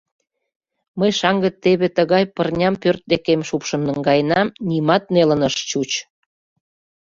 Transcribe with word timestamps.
Мый 0.99 1.11
шаҥге 1.19 1.49
теве 1.63 1.87
тыгай 1.97 2.23
пырням 2.35 2.75
пӧрт 2.81 3.03
декем 3.11 3.41
шупшын 3.49 3.81
наҥгаенам— 3.87 4.47
нимат 4.69 5.03
нелын 5.13 5.41
ыш 5.49 5.55
чуч! 5.69 5.91